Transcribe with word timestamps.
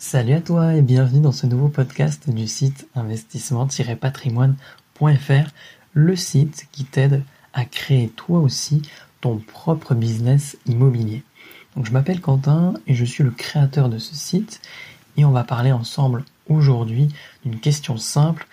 Salut 0.00 0.34
à 0.34 0.40
toi 0.40 0.76
et 0.76 0.82
bienvenue 0.82 1.20
dans 1.20 1.32
ce 1.32 1.46
nouveau 1.46 1.66
podcast 1.66 2.30
du 2.30 2.46
site 2.46 2.86
investissement-patrimoine.fr, 2.94 5.50
le 5.92 6.14
site 6.14 6.68
qui 6.70 6.84
t'aide 6.84 7.24
à 7.52 7.64
créer 7.64 8.08
toi 8.08 8.38
aussi 8.38 8.82
ton 9.20 9.38
propre 9.38 9.96
business 9.96 10.56
immobilier. 10.66 11.24
Donc 11.74 11.86
je 11.86 11.90
m'appelle 11.90 12.20
Quentin 12.20 12.74
et 12.86 12.94
je 12.94 13.04
suis 13.04 13.24
le 13.24 13.32
créateur 13.32 13.88
de 13.88 13.98
ce 13.98 14.14
site 14.14 14.60
et 15.16 15.24
on 15.24 15.32
va 15.32 15.42
parler 15.42 15.72
ensemble 15.72 16.24
aujourd'hui 16.48 17.08
d'une 17.44 17.58
question 17.58 17.96
simple, 17.96 18.46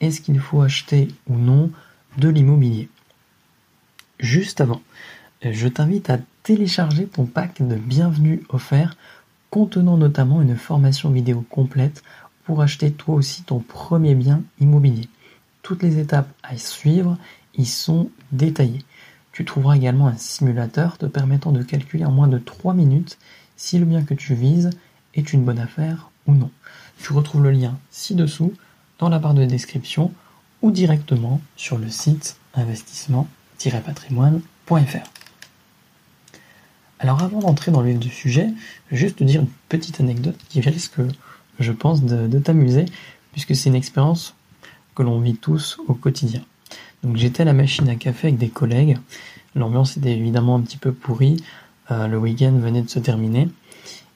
est-ce 0.00 0.20
qu'il 0.20 0.38
faut 0.38 0.62
acheter 0.62 1.08
ou 1.28 1.34
non 1.34 1.72
de 2.16 2.28
l'immobilier? 2.28 2.88
Juste 4.20 4.60
avant, 4.60 4.80
je 5.42 5.66
t'invite 5.66 6.10
à 6.10 6.20
télécharger 6.44 7.06
ton 7.06 7.26
pack 7.26 7.60
de 7.60 7.74
bienvenue 7.74 8.44
offert 8.50 8.96
contenant 9.52 9.96
notamment 9.98 10.40
une 10.40 10.56
formation 10.56 11.10
vidéo 11.10 11.44
complète 11.50 12.02
pour 12.44 12.62
acheter 12.62 12.90
toi 12.90 13.16
aussi 13.16 13.42
ton 13.42 13.58
premier 13.58 14.14
bien 14.14 14.42
immobilier. 14.60 15.10
Toutes 15.60 15.82
les 15.82 15.98
étapes 15.98 16.30
à 16.42 16.56
suivre 16.56 17.18
y 17.54 17.66
sont 17.66 18.08
détaillées. 18.32 18.82
Tu 19.30 19.44
trouveras 19.44 19.76
également 19.76 20.06
un 20.06 20.16
simulateur 20.16 20.96
te 20.96 21.04
permettant 21.04 21.52
de 21.52 21.62
calculer 21.62 22.06
en 22.06 22.12
moins 22.12 22.28
de 22.28 22.38
3 22.38 22.72
minutes 22.72 23.18
si 23.56 23.78
le 23.78 23.84
bien 23.84 24.04
que 24.04 24.14
tu 24.14 24.34
vises 24.34 24.70
est 25.14 25.34
une 25.34 25.44
bonne 25.44 25.58
affaire 25.58 26.08
ou 26.26 26.32
non. 26.32 26.50
Tu 27.02 27.12
retrouves 27.12 27.42
le 27.42 27.50
lien 27.50 27.78
ci-dessous 27.90 28.54
dans 28.98 29.10
la 29.10 29.18
barre 29.18 29.34
de 29.34 29.44
description 29.44 30.14
ou 30.62 30.70
directement 30.70 31.42
sur 31.56 31.76
le 31.76 31.90
site 31.90 32.38
investissement-patrimoine.fr. 32.54 35.11
Alors 37.02 37.20
avant 37.20 37.40
d'entrer 37.40 37.72
dans 37.72 37.80
le 37.80 37.88
vif 37.88 37.98
du 37.98 38.10
sujet, 38.10 38.48
je 38.86 38.94
vais 38.94 38.96
juste 38.96 39.16
te 39.16 39.24
dire 39.24 39.40
une 39.40 39.48
petite 39.68 40.00
anecdote 40.00 40.38
qui 40.48 40.60
risque, 40.60 41.00
je 41.58 41.72
pense, 41.72 42.04
de, 42.04 42.38
t'amuser, 42.38 42.84
puisque 43.32 43.56
c'est 43.56 43.70
une 43.70 43.74
expérience 43.74 44.36
que 44.94 45.02
l'on 45.02 45.18
vit 45.18 45.34
tous 45.34 45.80
au 45.88 45.94
quotidien. 45.94 46.42
Donc 47.02 47.16
j'étais 47.16 47.42
à 47.42 47.44
la 47.44 47.54
machine 47.54 47.88
à 47.88 47.96
café 47.96 48.28
avec 48.28 48.38
des 48.38 48.50
collègues, 48.50 48.98
l'ambiance 49.56 49.96
était 49.96 50.12
évidemment 50.12 50.54
un 50.54 50.60
petit 50.60 50.76
peu 50.76 50.92
pourrie, 50.92 51.42
euh, 51.90 52.06
le 52.06 52.18
week-end 52.18 52.52
venait 52.52 52.82
de 52.82 52.88
se 52.88 53.00
terminer, 53.00 53.48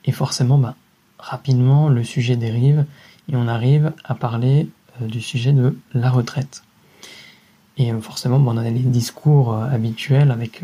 et 0.05 0.12
forcément, 0.12 0.56
bah, 0.56 0.77
rapidement, 1.19 1.89
le 1.89 2.05
sujet 2.05 2.37
dérive, 2.37 2.84
et 3.28 3.34
on 3.34 3.48
arrive 3.48 3.95
à 4.05 4.15
parler 4.15 4.69
euh, 5.03 5.09
du 5.09 5.21
sujet 5.21 5.53
de 5.53 5.77
la 5.93 6.09
retraite. 6.09 6.62
Et 7.78 7.93
euh, 7.93 8.00
forcément, 8.00 8.37
on 8.37 8.56
a 8.56 8.62
les 8.62 8.71
discours 8.78 9.55
habituels 9.56 10.31
avec 10.31 10.62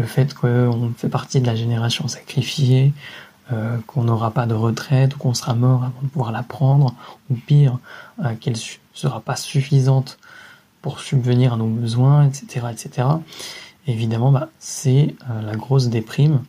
le 0.00 0.06
fait 0.06 0.34
qu'on 0.34 0.92
fait 0.96 1.08
partie 1.08 1.40
de 1.40 1.46
la 1.46 1.54
génération 1.54 2.08
sacrifiée, 2.08 2.92
euh, 3.52 3.78
qu'on 3.86 4.04
n'aura 4.04 4.30
pas 4.30 4.46
de 4.46 4.54
retraite, 4.54 5.14
ou 5.14 5.18
qu'on 5.18 5.34
sera 5.34 5.54
mort 5.54 5.84
avant 5.84 6.00
de 6.02 6.08
pouvoir 6.08 6.32
la 6.32 6.42
prendre, 6.42 6.94
ou 7.28 7.34
pire, 7.34 7.78
euh, 8.24 8.34
qu'elle 8.34 8.54
ne 8.54 8.58
sera 8.94 9.20
pas 9.20 9.36
suffisante 9.36 10.18
pour 10.82 11.00
subvenir 11.00 11.54
à 11.54 11.56
nos 11.56 11.66
besoins, 11.66 12.26
etc. 12.26 12.66
etc. 12.72 13.08
évidemment, 13.86 14.32
bah, 14.32 14.48
c'est 14.58 15.14
euh, 15.30 15.42
la 15.42 15.56
grosse 15.56 15.88
déprime. 15.88 16.42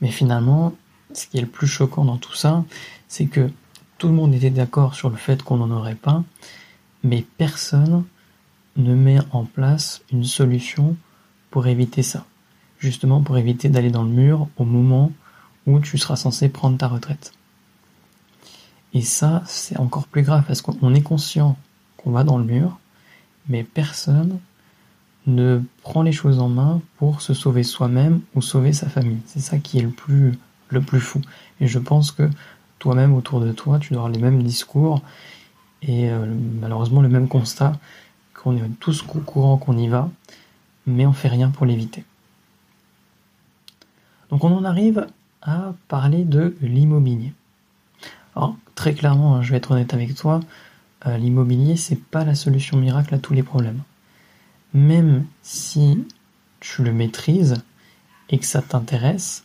Mais 0.00 0.10
finalement, 0.10 0.72
ce 1.12 1.26
qui 1.26 1.38
est 1.38 1.42
le 1.42 1.48
plus 1.48 1.66
choquant 1.66 2.04
dans 2.04 2.16
tout 2.16 2.34
ça, 2.34 2.64
c'est 3.08 3.26
que 3.26 3.50
tout 3.98 4.06
le 4.06 4.14
monde 4.14 4.32
était 4.34 4.50
d'accord 4.50 4.94
sur 4.94 5.10
le 5.10 5.16
fait 5.16 5.42
qu'on 5.42 5.56
n'en 5.56 5.70
aurait 5.70 5.96
pas, 5.96 6.22
mais 7.02 7.24
personne 7.38 8.04
ne 8.76 8.94
met 8.94 9.18
en 9.32 9.44
place 9.44 10.02
une 10.12 10.24
solution 10.24 10.96
pour 11.50 11.66
éviter 11.66 12.02
ça. 12.02 12.24
Justement 12.78 13.20
pour 13.22 13.36
éviter 13.36 13.68
d'aller 13.68 13.90
dans 13.90 14.02
le 14.02 14.10
mur 14.10 14.48
au 14.56 14.64
moment 14.64 15.12
où 15.66 15.80
tu 15.80 15.98
seras 15.98 16.16
censé 16.16 16.48
prendre 16.48 16.78
ta 16.78 16.88
retraite. 16.88 17.32
Et 18.94 19.02
ça, 19.02 19.42
c'est 19.46 19.78
encore 19.78 20.06
plus 20.06 20.22
grave 20.22 20.44
parce 20.46 20.62
qu'on 20.62 20.94
est 20.94 21.02
conscient 21.02 21.56
qu'on 21.96 22.10
va 22.10 22.24
dans 22.24 22.38
le 22.38 22.44
mur, 22.44 22.78
mais 23.48 23.62
personne 23.62 24.40
ne 25.26 25.60
prend 25.82 26.02
les 26.02 26.12
choses 26.12 26.40
en 26.40 26.48
main 26.48 26.80
pour 26.96 27.20
se 27.20 27.34
sauver 27.34 27.62
soi-même 27.62 28.20
ou 28.34 28.42
sauver 28.42 28.72
sa 28.72 28.88
famille. 28.88 29.20
C'est 29.26 29.40
ça 29.40 29.58
qui 29.58 29.78
est 29.78 29.82
le 29.82 29.90
plus, 29.90 31.00
fou. 31.00 31.20
Et 31.60 31.68
je 31.68 31.78
pense 31.78 32.10
que 32.10 32.28
toi-même 32.78 33.14
autour 33.14 33.40
de 33.40 33.52
toi, 33.52 33.78
tu 33.78 33.92
dois 33.92 34.02
avoir 34.02 34.12
les 34.12 34.20
mêmes 34.20 34.42
discours 34.42 35.02
et 35.82 36.10
euh, 36.10 36.26
malheureusement 36.60 37.00
le 37.00 37.08
même 37.08 37.28
constat 37.28 37.78
qu'on 38.34 38.56
est 38.56 38.80
tous 38.80 39.04
au 39.14 39.20
courant 39.20 39.56
qu'on 39.56 39.76
y 39.76 39.88
va, 39.88 40.10
mais 40.90 41.06
on 41.06 41.12
fait 41.12 41.28
rien 41.28 41.50
pour 41.50 41.66
l'éviter. 41.66 42.04
Donc 44.30 44.44
on 44.44 44.54
en 44.54 44.64
arrive 44.64 45.06
à 45.42 45.74
parler 45.88 46.24
de 46.24 46.56
l'immobilier. 46.60 47.32
Alors 48.36 48.56
très 48.74 48.94
clairement, 48.94 49.36
hein, 49.36 49.42
je 49.42 49.50
vais 49.50 49.56
être 49.56 49.72
honnête 49.72 49.94
avec 49.94 50.14
toi, 50.14 50.40
euh, 51.06 51.16
l'immobilier 51.16 51.76
c'est 51.76 52.00
pas 52.00 52.24
la 52.24 52.34
solution 52.34 52.76
miracle 52.76 53.14
à 53.14 53.18
tous 53.18 53.34
les 53.34 53.42
problèmes. 53.42 53.82
Même 54.72 55.24
si 55.42 56.04
tu 56.60 56.84
le 56.84 56.92
maîtrises 56.92 57.56
et 58.28 58.38
que 58.38 58.46
ça 58.46 58.62
t'intéresse, 58.62 59.44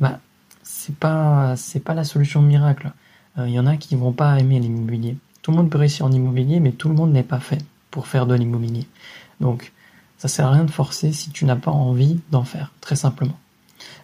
bah 0.00 0.20
c'est 0.62 0.96
pas 0.96 1.56
la 1.94 2.04
solution 2.04 2.42
miracle. 2.42 2.92
Il 3.36 3.42
euh, 3.42 3.48
y 3.48 3.58
en 3.58 3.66
a 3.66 3.76
qui 3.76 3.94
vont 3.96 4.12
pas 4.12 4.38
aimer 4.38 4.58
l'immobilier. 4.58 5.16
Tout 5.42 5.52
le 5.52 5.58
monde 5.58 5.70
peut 5.70 5.78
réussir 5.78 6.06
en 6.06 6.12
immobilier, 6.12 6.60
mais 6.60 6.72
tout 6.72 6.88
le 6.88 6.94
monde 6.94 7.12
n'est 7.12 7.22
pas 7.22 7.40
fait 7.40 7.62
pour 7.90 8.06
faire 8.06 8.26
de 8.26 8.34
l'immobilier. 8.34 8.86
Donc 9.40 9.72
ça 10.20 10.28
sert 10.28 10.46
à 10.46 10.50
rien 10.50 10.64
de 10.64 10.70
forcer 10.70 11.12
si 11.12 11.30
tu 11.30 11.46
n'as 11.46 11.56
pas 11.56 11.70
envie 11.70 12.20
d'en 12.30 12.44
faire, 12.44 12.74
très 12.82 12.94
simplement. 12.94 13.38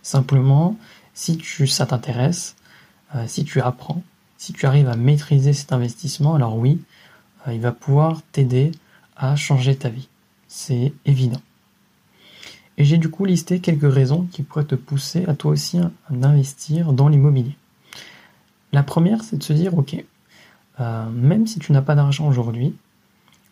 Simplement, 0.01 0.79
si 1.13 1.37
tu, 1.37 1.67
ça 1.67 1.85
t'intéresse, 1.85 2.57
euh, 3.15 3.27
si 3.27 3.45
tu 3.45 3.61
apprends, 3.61 4.03
si 4.39 4.55
tu 4.55 4.65
arrives 4.65 4.89
à 4.89 4.97
maîtriser 4.97 5.53
cet 5.53 5.75
investissement, 5.75 6.35
alors 6.35 6.57
oui, 6.57 6.81
euh, 7.47 7.53
il 7.53 7.61
va 7.61 7.71
pouvoir 7.71 8.23
t'aider 8.33 8.73
à 9.15 9.37
changer 9.37 9.77
ta 9.77 9.91
vie. 9.91 10.09
C'est 10.49 10.95
évident. 11.05 11.43
Et 12.79 12.87
j'ai 12.87 12.97
du 12.97 13.11
coup 13.11 13.27
listé 13.27 13.61
quelques 13.61 13.93
raisons 13.93 14.27
qui 14.33 14.43
pourraient 14.43 14.65
te 14.65 14.75
pousser 14.75 15.27
à 15.27 15.35
toi 15.35 15.51
aussi 15.51 15.81
d'investir 16.09 16.95
dans 16.95 17.09
l'immobilier. 17.09 17.59
La 18.73 18.83
première, 18.83 19.23
c'est 19.23 19.37
de 19.37 19.43
se 19.43 19.53
dire, 19.53 19.77
ok, 19.77 20.03
euh, 20.81 21.11
même 21.11 21.47
si 21.47 21.59
tu 21.59 21.73
n'as 21.73 21.83
pas 21.83 21.95
d'argent 21.95 22.27
aujourd'hui, 22.27 22.75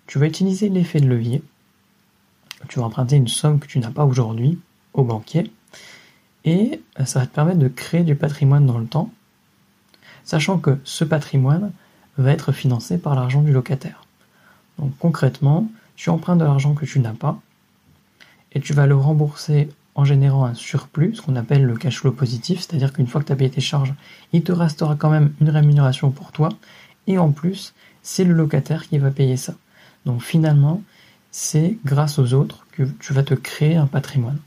tu 0.07 0.19
vas 0.19 0.25
utiliser 0.27 0.71
l'effet 0.71 1.01
de 1.01 1.07
levier 1.07 1.43
tu 2.69 2.79
vas 2.79 2.87
emprunter 2.87 3.17
une 3.17 3.29
somme 3.29 3.59
que 3.59 3.67
tu 3.67 3.79
n'as 3.79 3.91
pas 3.91 4.05
aujourd'hui 4.05 4.59
au 4.93 5.05
banquier 5.05 5.53
et 6.45 6.81
ça 7.05 7.21
va 7.21 7.27
te 7.27 7.35
permettre 7.35 7.59
de 7.59 7.69
créer 7.69 8.03
du 8.03 8.17
patrimoine 8.17 8.67
dans 8.67 8.79
le 8.79 8.87
temps, 8.87 9.11
sachant 10.25 10.59
que 10.59 10.79
ce 10.85 11.05
patrimoine 11.05 11.73
va 12.19 12.33
être 12.33 12.53
financé 12.53 12.99
par 12.99 13.15
l'argent 13.15 13.43
du 13.43 13.53
locataire. 13.53 14.05
Donc 14.79 14.93
concrètement, 14.99 15.69
tu 15.97 16.11
empruntes 16.11 16.39
de 16.39 16.45
l'argent 16.45 16.75
que 16.75 16.85
tu 16.85 17.01
n'as 17.01 17.15
pas 17.15 17.41
et 18.53 18.61
tu 18.61 18.73
vas 18.73 18.87
le 18.87 18.97
rembourser 18.97 19.69
en 19.95 20.05
générant 20.05 20.45
un 20.45 20.55
surplus, 20.55 21.15
ce 21.15 21.23
qu'on 21.23 21.37
appelle 21.37 21.65
le 21.65 21.77
cash 21.77 22.01
flow 22.01 22.13
positif, 22.13 22.61
c'est-à-dire 22.61 22.93
qu'une 22.93 23.07
fois 23.07 23.21
que 23.21 23.27
tu 23.27 23.33
as 23.33 23.37
payé 23.37 23.51
tes 23.51 23.61
charges, 23.61 23.95
il 24.33 24.43
te 24.43 24.53
restera 24.53 24.97
quand 24.97 25.11
même 25.11 25.33
une 25.41 25.51
rémunération 25.51 26.11
pour 26.11 26.33
toi 26.33 26.49
et 27.07 27.19
en 27.19 27.31
plus, 27.31 27.75
c'est 28.03 28.25
le 28.25 28.35
locataire 28.35 28.89
qui 28.89 28.99
va 28.99 29.11
payer 29.11 29.37
ça. 29.37 29.55
Donc 30.05 30.23
finalement, 30.23 30.83
c'est 31.37 31.79
grâce 31.85 32.21
aux 32.21 32.33
autres 32.33 32.65
que 32.71 32.85
tu 33.01 33.13
vas 33.13 33.25
te 33.25 33.35
créer 33.35 33.75
un 33.75 33.89
patrimoine. 33.89 34.39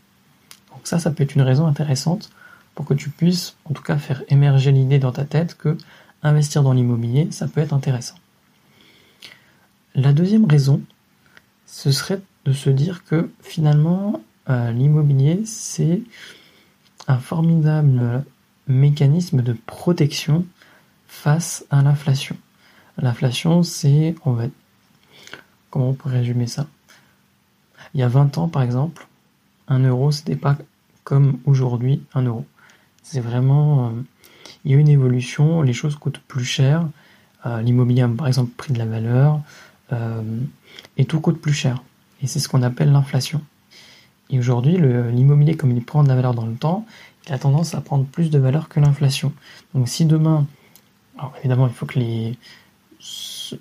Donc 0.71 0.79
ça, 0.85 0.99
ça 0.99 1.11
peut 1.11 1.21
être 1.21 1.35
une 1.35 1.41
raison 1.41 1.67
intéressante 1.67 2.29
pour 2.75 2.85
que 2.85 2.93
tu 2.93 3.09
puisses 3.09 3.57
en 3.65 3.73
tout 3.73 3.83
cas 3.83 3.97
faire 3.97 4.23
émerger 4.29 4.71
l'idée 4.71 4.97
dans 4.97 5.11
ta 5.11 5.25
tête 5.25 5.57
que 5.57 5.77
investir 6.23 6.63
dans 6.63 6.71
l'immobilier, 6.71 7.27
ça 7.31 7.49
peut 7.49 7.59
être 7.59 7.73
intéressant. 7.73 8.15
La 9.95 10.13
deuxième 10.13 10.45
raison, 10.45 10.81
ce 11.65 11.91
serait 11.91 12.21
de 12.45 12.53
se 12.53 12.69
dire 12.69 13.03
que 13.03 13.29
finalement, 13.41 14.21
euh, 14.49 14.71
l'immobilier, 14.71 15.41
c'est 15.45 16.01
un 17.09 17.17
formidable 17.17 18.23
mécanisme 18.67 19.41
de 19.41 19.57
protection 19.65 20.45
face 21.05 21.65
à 21.69 21.81
l'inflation. 21.81 22.37
L'inflation, 22.97 23.61
c'est, 23.61 24.15
on 24.23 24.31
va, 24.31 24.45
comment 25.69 25.89
on 25.89 25.93
pourrait 25.93 26.19
résumer 26.19 26.47
ça? 26.47 26.65
Il 27.93 27.99
y 27.99 28.03
a 28.03 28.07
20 28.07 28.37
ans, 28.37 28.47
par 28.47 28.61
exemple, 28.61 29.07
un 29.67 29.79
euro, 29.79 30.11
c'était 30.11 30.35
pas 30.35 30.57
comme 31.03 31.39
aujourd'hui 31.45 32.03
un 32.13 32.23
euro. 32.23 32.45
C'est 33.01 33.21
vraiment, 33.21 33.87
euh, 33.87 33.91
il 34.65 34.71
y 34.71 34.75
a 34.75 34.77
une 34.77 34.89
évolution, 34.89 35.61
les 35.61 35.73
choses 35.73 35.95
coûtent 35.95 36.19
plus 36.19 36.43
cher. 36.43 36.87
Euh, 37.45 37.61
l'immobilier 37.61 38.05
par 38.17 38.27
exemple 38.27 38.51
pris 38.57 38.73
de 38.73 38.77
la 38.77 38.85
valeur 38.85 39.39
euh, 39.93 40.21
et 40.97 41.05
tout 41.05 41.21
coûte 41.21 41.39
plus 41.39 41.53
cher. 41.53 41.81
Et 42.21 42.27
c'est 42.27 42.39
ce 42.39 42.49
qu'on 42.49 42.61
appelle 42.63 42.91
l'inflation. 42.91 43.41
Et 44.29 44.39
aujourd'hui, 44.39 44.77
l'immobilier, 44.77 45.55
comme 45.55 45.71
il 45.71 45.81
prend 45.81 46.03
de 46.03 46.09
la 46.09 46.15
valeur 46.15 46.33
dans 46.33 46.45
le 46.45 46.55
temps, 46.55 46.85
il 47.25 47.33
a 47.33 47.39
tendance 47.39 47.75
à 47.75 47.81
prendre 47.81 48.03
plus 48.03 48.29
de 48.29 48.39
valeur 48.39 48.67
que 48.67 48.81
l'inflation. 48.81 49.31
Donc 49.73 49.87
si 49.87 50.05
demain, 50.05 50.45
évidemment, 51.39 51.67
il 51.67 51.73
faut 51.73 51.85
que 51.85 51.99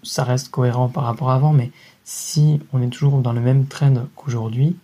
ça 0.02 0.24
reste 0.24 0.48
cohérent 0.48 0.88
par 0.88 1.04
rapport 1.04 1.30
à 1.30 1.36
avant, 1.36 1.52
mais 1.52 1.70
si 2.06 2.60
on 2.72 2.80
est 2.80 2.88
toujours 2.88 3.20
dans 3.20 3.32
le 3.32 3.40
même 3.40 3.66
trend 3.66 4.06
qu'aujourd'hui, 4.14 4.76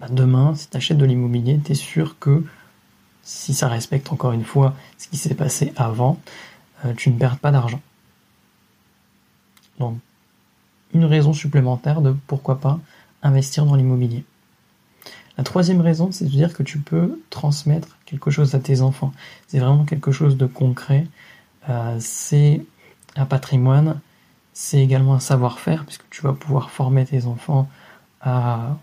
bah, 0.00 0.08
demain, 0.10 0.54
si 0.54 0.68
tu 0.70 0.76
achètes 0.76 0.96
de 0.96 1.04
l'immobilier, 1.04 1.60
tu 1.62 1.72
es 1.72 1.74
sûr 1.74 2.18
que 2.18 2.44
si 3.22 3.52
ça 3.52 3.68
respecte 3.68 4.10
encore 4.10 4.32
une 4.32 4.44
fois 4.44 4.74
ce 4.96 5.06
qui 5.06 5.18
s'est 5.18 5.34
passé 5.34 5.74
avant, 5.76 6.18
euh, 6.84 6.94
tu 6.94 7.10
ne 7.10 7.18
perds 7.18 7.38
pas 7.38 7.52
d'argent. 7.52 7.80
Donc, 9.78 9.98
une 10.94 11.04
raison 11.04 11.34
supplémentaire 11.34 12.00
de 12.00 12.16
pourquoi 12.26 12.58
pas 12.58 12.80
investir 13.22 13.66
dans 13.66 13.74
l'immobilier. 13.74 14.24
La 15.36 15.44
troisième 15.44 15.82
raison, 15.82 16.10
c'est 16.10 16.24
de 16.24 16.30
dire 16.30 16.54
que 16.54 16.62
tu 16.62 16.78
peux 16.78 17.20
transmettre 17.28 17.98
quelque 18.06 18.30
chose 18.30 18.54
à 18.54 18.60
tes 18.60 18.80
enfants. 18.80 19.12
C'est 19.46 19.58
vraiment 19.58 19.84
quelque 19.84 20.10
chose 20.10 20.38
de 20.38 20.46
concret. 20.46 21.06
Euh, 21.68 21.98
c'est 22.00 22.64
un 23.16 23.26
patrimoine, 23.26 24.00
c'est 24.58 24.80
également 24.80 25.12
un 25.12 25.20
savoir-faire, 25.20 25.84
puisque 25.84 26.08
tu 26.08 26.22
vas 26.22 26.32
pouvoir 26.32 26.70
former 26.70 27.04
tes 27.04 27.26
enfants 27.26 27.68
à 28.22 28.78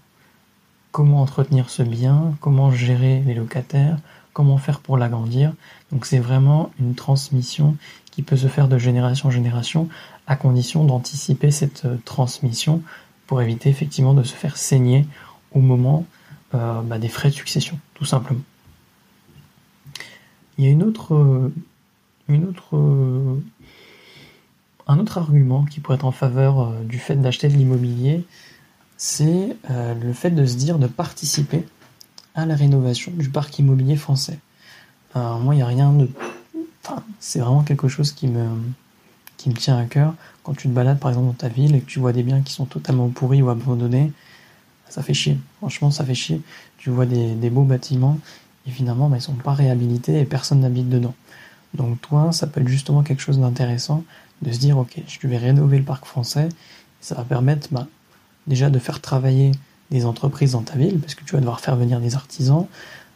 comment 0.91 1.19
entretenir 1.19 1.71
ce 1.71 1.81
bien, 1.81 2.35
comment 2.41 2.69
gérer 2.69 3.23
les 3.25 3.33
locataires, 3.33 3.97
comment 4.33 4.59
faire 4.59 4.81
pour 4.81 4.99
l'agrandir. 4.99 5.51
Donc 5.91 6.05
c'est 6.05 6.19
vraiment 6.19 6.71
une 6.79 6.93
transmission 6.93 7.75
qui 8.11 8.21
peut 8.21 8.37
se 8.37 8.45
faire 8.45 8.67
de 8.67 8.77
génération 8.77 9.29
en 9.29 9.31
génération, 9.31 9.89
à 10.27 10.35
condition 10.35 10.83
d'anticiper 10.83 11.49
cette 11.49 11.85
euh, 11.85 11.97
transmission 12.05 12.83
pour 13.25 13.41
éviter 13.41 13.71
effectivement 13.71 14.13
de 14.13 14.21
se 14.21 14.35
faire 14.35 14.57
saigner 14.57 15.07
au 15.53 15.59
moment 15.59 16.05
euh, 16.53 16.83
bah, 16.83 16.99
des 16.99 17.09
frais 17.09 17.29
de 17.29 17.33
succession, 17.33 17.79
tout 17.95 18.05
simplement. 18.05 18.41
Il 20.59 20.65
y 20.65 20.67
a 20.67 20.69
une 20.69 20.83
autre, 20.83 21.15
euh, 21.15 21.51
une 22.27 22.45
autre, 22.45 22.77
un 24.93 24.99
autre 24.99 25.17
argument 25.17 25.65
qui 25.65 25.79
pourrait 25.79 25.95
être 25.95 26.05
en 26.05 26.11
faveur 26.11 26.71
du 26.83 26.99
fait 26.99 27.15
d'acheter 27.15 27.47
de 27.47 27.53
l'immobilier, 27.53 28.25
c'est 28.97 29.55
le 29.69 30.13
fait 30.13 30.31
de 30.31 30.45
se 30.45 30.55
dire 30.55 30.79
de 30.79 30.87
participer 30.87 31.65
à 32.35 32.45
la 32.45 32.55
rénovation 32.55 33.11
du 33.15 33.29
parc 33.29 33.59
immobilier 33.59 33.95
français. 33.95 34.39
moi, 35.15 35.53
il 35.53 35.57
n'y 35.57 35.61
a 35.61 35.67
rien 35.67 35.91
de... 35.91 36.09
C'est 37.19 37.39
vraiment 37.39 37.63
quelque 37.63 37.87
chose 37.87 38.11
qui 38.11 38.27
me, 38.27 38.45
tient 39.37 39.77
à 39.77 39.85
cœur. 39.85 40.13
Quand 40.43 40.53
tu 40.53 40.67
te 40.67 40.73
balades 40.73 40.99
par 40.99 41.11
exemple 41.11 41.27
dans 41.27 41.33
ta 41.33 41.47
ville 41.47 41.75
et 41.75 41.81
que 41.81 41.89
tu 41.89 41.99
vois 41.99 42.13
des 42.13 42.23
biens 42.23 42.41
qui 42.41 42.53
sont 42.53 42.65
totalement 42.65 43.09
pourris 43.09 43.41
ou 43.41 43.49
abandonnés, 43.49 44.11
ça 44.89 45.01
fait 45.01 45.13
chier. 45.13 45.37
Franchement, 45.57 45.91
ça 45.91 46.05
fait 46.05 46.15
chier. 46.15 46.41
Tu 46.77 46.89
vois 46.89 47.05
des, 47.05 47.49
beaux 47.49 47.63
bâtiments 47.63 48.19
et 48.67 48.71
finalement, 48.71 49.09
bah, 49.09 49.17
ils 49.17 49.21
sont 49.21 49.33
pas 49.33 49.53
réhabilités 49.53 50.19
et 50.19 50.25
personne 50.25 50.61
n'habite 50.61 50.89
dedans. 50.89 51.15
Donc 51.73 51.99
toi, 52.01 52.31
ça 52.31 52.47
peut 52.47 52.61
être 52.61 52.67
justement 52.67 53.03
quelque 53.03 53.21
chose 53.21 53.39
d'intéressant 53.39 54.03
de 54.43 54.51
se 54.51 54.59
dire, 54.59 54.77
ok, 54.77 55.01
je 55.07 55.27
vais 55.27 55.37
rénover 55.37 55.77
le 55.77 55.83
parc 55.83 56.05
français. 56.05 56.49
Ça 57.01 57.15
va 57.15 57.23
permettre 57.23 57.69
bah, 57.71 57.87
déjà 58.47 58.69
de 58.69 58.79
faire 58.79 59.01
travailler 59.01 59.51
des 59.89 60.05
entreprises 60.05 60.53
dans 60.53 60.61
ta 60.61 60.75
ville, 60.75 60.99
parce 60.99 61.15
que 61.15 61.23
tu 61.23 61.33
vas 61.33 61.39
devoir 61.39 61.59
faire 61.59 61.75
venir 61.75 61.99
des 61.99 62.15
artisans, 62.15 62.67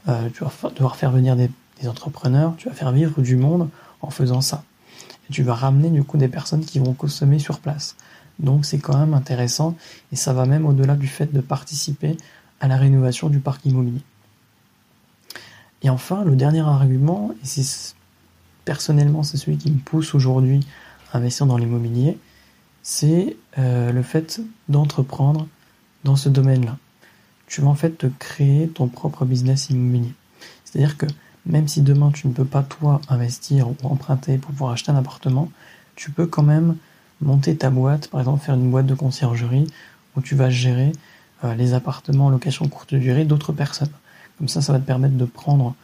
euh, 0.08 0.30
tu 0.34 0.44
vas 0.44 0.52
devoir 0.72 0.96
faire 0.96 1.12
venir 1.12 1.36
des, 1.36 1.50
entrepreneurs, 1.88 2.56
tu 2.58 2.70
vas 2.70 2.74
faire 2.74 2.92
vivre 2.92 3.22
du 3.22 3.36
monde 3.36 3.70
en 4.02 4.10
faisant 4.10 4.42
ça. 4.42 4.64
Et 5.30 5.34
tu 5.34 5.44
vas 5.44 5.54
ramener 5.54 5.92
du 5.92 6.04
coup 6.04 6.18
des 6.18 6.28
personnes 6.28 6.66
qui 6.66 6.80
vont 6.80 6.94
consommer 6.94 7.38
sur 7.38 7.60
place. 7.60 7.96
Donc 8.40 8.66
c'est 8.66 8.80
quand 8.80 8.98
même 8.98 9.14
intéressant 9.14 9.76
et 10.12 10.16
ça 10.16 10.34
va 10.34 10.46
même 10.46 10.66
au-delà 10.66 10.96
du 10.96 11.08
fait 11.08 11.32
de 11.32 11.40
participer 11.40 12.18
à 12.60 12.68
la 12.68 12.78
rénovation 12.78 13.30
du 13.30 13.40
parc 13.40 13.64
immobilier. 13.66 14.02
Et 15.84 15.90
enfin, 15.92 16.24
le 16.24 16.36
dernier 16.36 16.62
argument, 16.62 17.32
et 17.44 17.46
c'est 17.46 17.94
personnellement 18.66 19.22
c'est 19.22 19.38
celui 19.38 19.58
qui 19.58 19.70
me 19.70 19.78
pousse 19.78 20.16
aujourd'hui 20.16 20.66
investir 21.14 21.46
dans 21.46 21.58
l'immobilier, 21.58 22.18
c'est 22.84 23.36
euh, 23.58 23.92
le 23.92 24.02
fait 24.02 24.42
d'entreprendre 24.70 25.48
dans 26.04 26.16
ce 26.16 26.30
domaine-là. 26.30 26.78
Tu 27.48 27.62
vas 27.62 27.68
en 27.68 27.76
fait 27.76 27.98
te 27.98 28.08
créer 28.08 28.68
ton 28.68 28.88
propre 28.88 29.26
business 29.26 29.70
immobilier. 29.70 30.14
C'est-à-dire 30.64 30.98
que 30.98 31.06
même 31.46 31.68
si 31.68 31.82
demain 31.82 32.12
tu 32.12 32.28
ne 32.28 32.34
peux 32.34 32.46
pas 32.46 32.64
toi 32.64 33.02
investir 33.10 33.70
ou 33.70 33.76
emprunter 33.84 34.38
pour 34.38 34.52
pouvoir 34.52 34.72
acheter 34.72 34.92
un 34.92 34.96
appartement, 34.96 35.50
tu 35.96 36.12
peux 36.12 36.28
quand 36.28 36.44
même 36.44 36.76
monter 37.22 37.56
ta 37.56 37.70
boîte, 37.70 38.10
par 38.10 38.20
exemple 38.20 38.44
faire 38.44 38.56
une 38.56 38.70
boîte 38.70 38.86
de 38.86 38.96
conciergerie 38.96 39.68
où 40.16 40.22
tu 40.22 40.36
vas 40.36 40.50
gérer 40.50 40.92
euh, 41.44 41.56
les 41.56 41.74
appartements 41.74 42.28
en 42.28 42.30
location 42.30 42.68
courte 42.68 42.94
durée 42.96 43.26
d'autres 43.26 43.54
personnes. 43.54 43.92
Comme 44.38 44.48
ça, 44.48 44.62
ça 44.62 44.74
va 44.74 44.80
te 44.80 44.86
permettre 44.86 45.16
de 45.16 45.26
prendre 45.26 45.76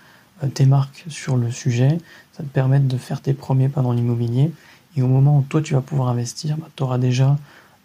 euh, 0.44 0.48
tes 0.48 0.66
marques 0.66 1.06
sur 1.08 1.38
le 1.38 1.52
sujet, 1.52 1.98
ça 2.34 2.44
va 2.44 2.44
te 2.44 2.54
permettre 2.54 2.88
de 2.88 2.98
faire 2.98 3.22
tes 3.22 3.34
premiers 3.34 3.70
pas 3.70 3.82
dans 3.82 3.94
l'immobilier, 3.94 4.52
et 4.96 5.02
au 5.02 5.08
moment 5.08 5.40
où 5.40 5.42
toi 5.44 5.62
tu 5.62 5.74
vas 5.74 5.82
pouvoir 5.82 6.10
investir, 6.10 6.58
bah, 6.58 6.70
tu 6.76 6.84
auras 6.84 6.98
déjà 6.98 7.38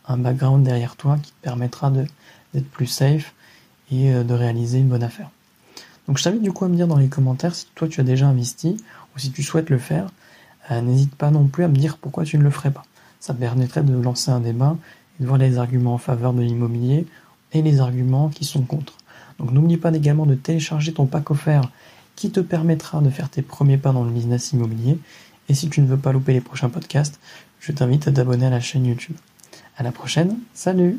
un 0.06 0.16
background 0.16 0.64
derrière 0.64 0.96
toi 0.96 1.18
qui 1.22 1.32
te 1.32 1.42
permettra 1.42 1.90
d'être 1.90 2.70
plus 2.70 2.86
safe 2.86 3.34
et 3.90 4.12
euh, 4.12 4.24
de 4.24 4.34
réaliser 4.34 4.78
une 4.78 4.88
bonne 4.88 5.02
affaire. 5.02 5.30
Donc 6.06 6.18
je 6.18 6.24
t'invite 6.24 6.42
du 6.42 6.52
coup 6.52 6.64
à 6.64 6.68
me 6.68 6.76
dire 6.76 6.88
dans 6.88 6.96
les 6.96 7.08
commentaires 7.08 7.54
si 7.54 7.66
toi 7.74 7.88
tu 7.88 8.00
as 8.00 8.04
déjà 8.04 8.26
investi 8.26 8.76
ou 9.14 9.18
si 9.18 9.30
tu 9.30 9.42
souhaites 9.42 9.70
le 9.70 9.78
faire. 9.78 10.08
Euh, 10.70 10.80
n'hésite 10.80 11.14
pas 11.14 11.30
non 11.30 11.46
plus 11.46 11.64
à 11.64 11.68
me 11.68 11.76
dire 11.76 11.98
pourquoi 11.98 12.24
tu 12.24 12.38
ne 12.38 12.42
le 12.42 12.50
ferais 12.50 12.70
pas. 12.70 12.84
Ça 13.20 13.34
permettrait 13.34 13.82
de 13.82 13.94
lancer 13.94 14.30
un 14.30 14.40
débat 14.40 14.76
et 15.18 15.22
de 15.22 15.28
voir 15.28 15.38
les 15.38 15.58
arguments 15.58 15.94
en 15.94 15.98
faveur 15.98 16.32
de 16.32 16.42
l'immobilier 16.42 17.06
et 17.52 17.62
les 17.62 17.80
arguments 17.80 18.28
qui 18.28 18.44
sont 18.44 18.62
contre. 18.62 18.94
Donc 19.38 19.52
n'oublie 19.52 19.76
pas 19.76 19.92
également 19.92 20.26
de 20.26 20.34
télécharger 20.34 20.92
ton 20.92 21.06
pack 21.06 21.30
offert 21.30 21.70
qui 22.16 22.30
te 22.30 22.40
permettra 22.40 23.00
de 23.00 23.10
faire 23.10 23.28
tes 23.28 23.42
premiers 23.42 23.78
pas 23.78 23.92
dans 23.92 24.04
le 24.04 24.10
business 24.10 24.52
immobilier. 24.52 24.98
Et 25.48 25.54
si 25.54 25.68
tu 25.70 25.80
ne 25.80 25.86
veux 25.86 25.96
pas 25.96 26.12
louper 26.12 26.32
les 26.32 26.40
prochains 26.40 26.68
podcasts, 26.68 27.18
je 27.60 27.72
t'invite 27.72 28.06
à 28.08 28.12
t'abonner 28.12 28.46
à 28.46 28.50
la 28.50 28.60
chaîne 28.60 28.86
YouTube. 28.86 29.16
À 29.76 29.82
la 29.82 29.92
prochaine, 29.92 30.38
salut 30.54 30.98